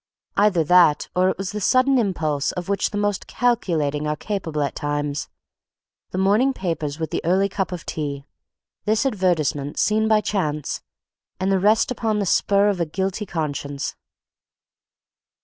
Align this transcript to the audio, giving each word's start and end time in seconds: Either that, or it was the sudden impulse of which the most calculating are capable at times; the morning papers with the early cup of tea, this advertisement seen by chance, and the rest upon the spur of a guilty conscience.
Either 0.35 0.63
that, 0.63 1.09
or 1.15 1.29
it 1.29 1.37
was 1.37 1.51
the 1.51 1.61
sudden 1.61 1.99
impulse 1.99 2.51
of 2.53 2.67
which 2.67 2.89
the 2.89 2.97
most 2.97 3.27
calculating 3.27 4.07
are 4.07 4.15
capable 4.15 4.63
at 4.63 4.73
times; 4.73 5.29
the 6.09 6.17
morning 6.17 6.53
papers 6.53 6.97
with 6.97 7.11
the 7.11 7.23
early 7.23 7.47
cup 7.47 7.71
of 7.71 7.85
tea, 7.85 8.25
this 8.85 9.05
advertisement 9.05 9.77
seen 9.77 10.07
by 10.07 10.19
chance, 10.19 10.81
and 11.39 11.51
the 11.51 11.59
rest 11.59 11.91
upon 11.91 12.17
the 12.17 12.25
spur 12.25 12.67
of 12.67 12.79
a 12.81 12.85
guilty 12.87 13.27
conscience. 13.27 13.95